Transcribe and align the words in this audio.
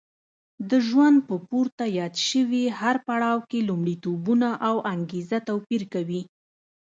د 0.69 0.71
ژوند 0.87 1.17
په 1.27 1.35
پورته 1.49 1.83
یاد 1.99 2.15
شوي 2.29 2.63
هر 2.79 2.95
پړاو 3.07 3.39
کې 3.49 3.59
لومړیتوبونه 3.69 4.47
او 4.67 4.75
انګېزه 4.93 5.37
توپیر 5.49 5.81
کوي. 5.93 6.21